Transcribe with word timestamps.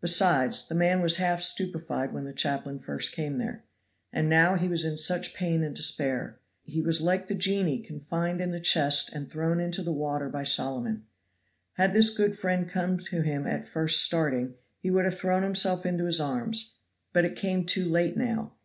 Besides, 0.00 0.66
the 0.66 0.74
man 0.74 1.02
was 1.02 1.18
half 1.22 1.40
stupefied 1.40 2.12
when 2.12 2.24
the 2.24 2.32
chaplain 2.32 2.80
first 2.80 3.12
came 3.12 3.38
there. 3.38 3.62
And 4.12 4.28
now 4.28 4.56
he 4.56 4.66
was 4.66 4.84
in 4.84 4.98
such 4.98 5.34
pain 5.34 5.62
and 5.62 5.72
despair. 5.72 6.40
He 6.64 6.82
was 6.82 7.00
like 7.00 7.28
the 7.28 7.36
genii 7.36 7.78
confined 7.78 8.40
in 8.40 8.50
the 8.50 8.58
chest 8.58 9.12
and 9.14 9.30
thrown 9.30 9.60
into 9.60 9.84
the 9.84 9.92
water 9.92 10.28
by 10.28 10.42
Soliman. 10.42 11.04
Had 11.74 11.92
this 11.92 12.10
good 12.12 12.36
friend 12.36 12.68
come 12.68 12.98
to 12.98 13.20
him 13.20 13.46
at 13.46 13.64
first 13.64 14.02
starting, 14.02 14.54
he 14.80 14.90
would 14.90 15.04
have 15.04 15.16
thrown 15.20 15.44
himself 15.44 15.86
into 15.86 16.06
his 16.06 16.20
arms; 16.20 16.74
but 17.12 17.24
it 17.24 17.36
came 17.36 17.64
too 17.64 17.88
late 17.88 18.16
now. 18.16 18.54